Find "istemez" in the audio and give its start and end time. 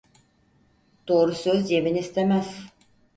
1.95-2.69